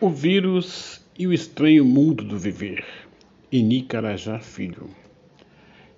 O 0.00 0.10
vírus 0.10 1.00
e 1.16 1.24
o 1.24 1.32
estranho 1.32 1.84
mundo 1.84 2.24
do 2.24 2.36
viver. 2.36 2.84
Eni 3.50 3.80
Carajá 3.80 4.40
Filho. 4.40 4.90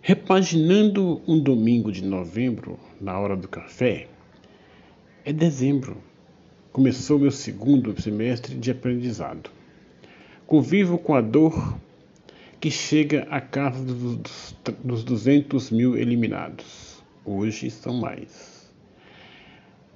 Repaginando 0.02 1.22
um 1.26 1.40
domingo 1.40 1.90
de 1.90 2.04
novembro, 2.04 2.78
na 3.00 3.18
hora 3.18 3.34
do 3.34 3.48
café, 3.48 4.06
é 5.24 5.32
dezembro. 5.32 5.96
Começou 6.72 7.18
meu 7.18 7.30
segundo 7.30 7.98
semestre 7.98 8.54
de 8.54 8.70
aprendizado. 8.70 9.48
Convivo 10.46 10.98
com 10.98 11.14
a 11.14 11.22
dor 11.22 11.78
que 12.60 12.70
chega 12.70 13.26
à 13.30 13.40
casa 13.40 13.82
dos, 13.82 14.54
dos 14.84 15.04
200 15.04 15.70
mil 15.70 15.96
eliminados. 15.96 17.02
Hoje 17.24 17.70
são 17.70 17.94
mais. 17.94 18.70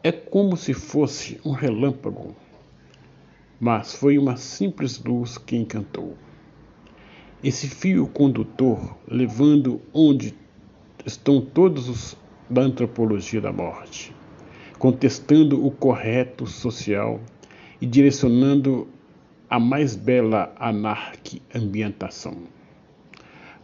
É 0.02 0.10
como 0.10 0.56
se 0.56 0.72
fosse 0.72 1.38
um 1.44 1.50
relâmpago 1.50 2.34
mas 3.60 3.94
foi 3.94 4.16
uma 4.16 4.36
simples 4.36 4.98
luz 4.98 5.36
que 5.36 5.54
encantou. 5.54 6.16
Esse 7.44 7.68
fio 7.68 8.06
condutor 8.06 8.96
levando 9.06 9.82
onde 9.92 10.34
estão 11.04 11.42
todos 11.42 11.88
os 11.88 12.16
da 12.48 12.62
antropologia 12.62 13.40
da 13.40 13.52
morte, 13.52 14.14
contestando 14.78 15.64
o 15.64 15.70
correto 15.70 16.46
social 16.46 17.20
e 17.80 17.86
direcionando 17.86 18.88
a 19.48 19.60
mais 19.60 19.94
bela 19.94 20.54
anarque-ambientação. 20.58 22.36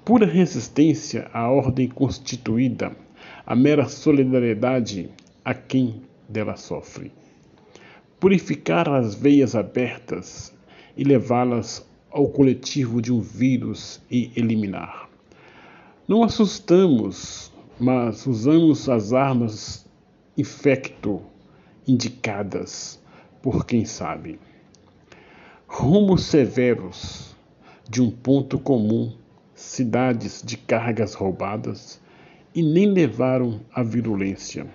Pura 0.04 0.26
resistência 0.26 1.28
à 1.32 1.48
ordem 1.48 1.88
constituída, 1.88 2.94
a 3.46 3.56
mera 3.56 3.88
solidariedade 3.88 5.10
a 5.44 5.54
quem 5.54 6.02
dela 6.28 6.56
sofre 6.56 7.12
purificar 8.18 8.88
as 8.88 9.14
veias 9.14 9.54
abertas 9.54 10.52
e 10.96 11.04
levá-las 11.04 11.86
ao 12.10 12.28
coletivo 12.28 13.02
de 13.02 13.12
um 13.12 13.20
vírus 13.20 14.00
e 14.10 14.30
eliminar. 14.36 15.08
Não 16.08 16.22
assustamos, 16.22 17.52
mas 17.78 18.26
usamos 18.26 18.88
as 18.88 19.12
armas 19.12 19.84
infecto 20.36 21.20
indicadas 21.86 22.98
por 23.42 23.66
quem 23.66 23.84
sabe. 23.84 24.38
Rumos 25.68 26.24
severos 26.24 27.36
de 27.88 28.00
um 28.00 28.10
ponto 28.10 28.58
comum, 28.58 29.12
cidades 29.54 30.42
de 30.44 30.56
cargas 30.56 31.14
roubadas 31.14 32.00
e 32.54 32.62
nem 32.62 32.86
levaram 32.86 33.60
a 33.72 33.82
virulência. 33.82 34.66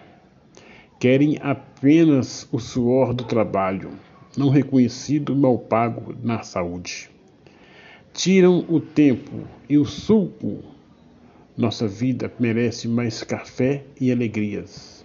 Querem 1.01 1.39
apenas 1.41 2.47
o 2.51 2.59
suor 2.59 3.11
do 3.11 3.23
trabalho, 3.23 3.89
não 4.37 4.49
reconhecido 4.49 5.35
mal 5.35 5.57
pago 5.57 6.15
na 6.21 6.43
saúde. 6.43 7.09
Tiram 8.13 8.63
o 8.69 8.79
tempo 8.79 9.47
e 9.67 9.79
o 9.79 9.85
suco. 9.85 10.59
Nossa 11.57 11.87
vida 11.87 12.31
merece 12.39 12.87
mais 12.87 13.23
café 13.23 13.83
e 13.99 14.11
alegrias. 14.11 15.03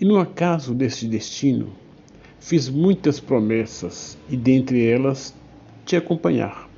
E 0.00 0.04
no 0.06 0.18
acaso 0.18 0.74
deste 0.74 1.06
destino, 1.06 1.74
fiz 2.40 2.66
muitas 2.66 3.20
promessas 3.20 4.16
e 4.30 4.34
dentre 4.34 4.82
elas 4.82 5.34
te 5.84 5.94
acompanhar. 5.94 6.70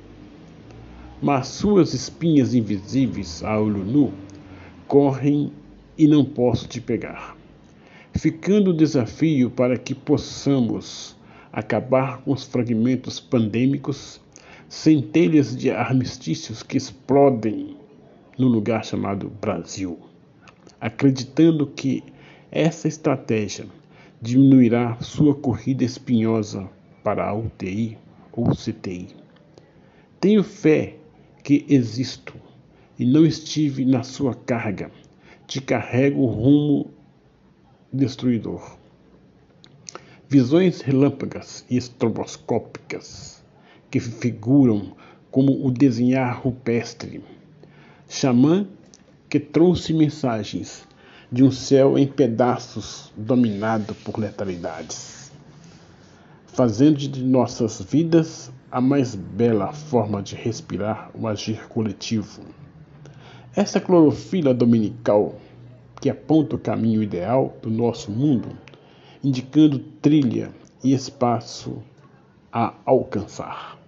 Mas 1.21 1.47
suas 1.47 1.93
espinhas 1.93 2.53
invisíveis 2.53 3.41
a 3.45 3.57
olho 3.57 3.85
nu 3.85 4.11
correm 4.89 5.53
e 5.97 6.05
não 6.05 6.25
posso 6.25 6.67
te 6.67 6.81
pegar 6.81 7.39
ficando 8.13 8.71
o 8.71 8.73
desafio 8.73 9.49
para 9.49 9.77
que 9.77 9.93
possamos 9.95 11.15
acabar 11.51 12.21
com 12.21 12.31
os 12.31 12.43
fragmentos 12.43 13.19
pandêmicos, 13.19 14.21
centelhas 14.67 15.55
de 15.55 15.71
armistícios 15.71 16.61
que 16.61 16.77
explodem 16.77 17.77
no 18.37 18.47
lugar 18.47 18.85
chamado 18.85 19.29
Brasil, 19.41 19.99
acreditando 20.79 21.67
que 21.67 22.03
essa 22.51 22.87
estratégia 22.87 23.65
diminuirá 24.21 24.97
sua 25.01 25.33
corrida 25.33 25.83
espinhosa 25.83 26.69
para 27.03 27.27
a 27.27 27.33
UTI 27.33 27.97
ou 28.31 28.49
CTI. 28.55 29.07
Tenho 30.19 30.43
fé 30.43 30.95
que 31.43 31.65
existo 31.69 32.33
e 32.97 33.05
não 33.05 33.25
estive 33.25 33.85
na 33.85 34.03
sua 34.03 34.35
carga. 34.35 34.91
Te 35.47 35.61
carrego 35.61 36.25
rumo 36.25 36.91
destruidor. 37.91 38.77
Visões 40.27 40.81
relâmpagas 40.81 41.65
e 41.69 41.75
estroboscópicas 41.75 43.43
que 43.89 43.99
figuram 43.99 44.93
como 45.31 45.65
o 45.65 45.71
desenhar 45.71 46.39
rupestre. 46.39 47.23
Xamã 48.07 48.67
que 49.27 49.39
trouxe 49.39 49.93
mensagens 49.93 50.87
de 51.31 51.43
um 51.43 51.51
céu 51.51 51.97
em 51.97 52.07
pedaços 52.07 53.11
dominado 53.15 53.93
por 53.95 54.19
letalidades, 54.19 55.31
fazendo 56.47 56.97
de 56.97 57.23
nossas 57.23 57.81
vidas 57.81 58.51
a 58.71 58.79
mais 58.79 59.15
bela 59.15 59.71
forma 59.73 60.21
de 60.21 60.35
respirar 60.35 61.09
o 61.13 61.27
agir 61.27 61.67
coletivo. 61.67 62.41
Essa 63.55 63.79
clorofila 63.79 64.53
dominical 64.53 65.39
que 65.99 66.09
aponta 66.09 66.55
o 66.55 66.59
caminho 66.59 67.01
ideal 67.01 67.57
do 67.61 67.69
nosso 67.69 68.11
mundo, 68.11 68.49
indicando 69.23 69.79
trilha 69.79 70.51
e 70.83 70.93
espaço 70.93 71.81
a 72.51 72.73
alcançar. 72.85 73.78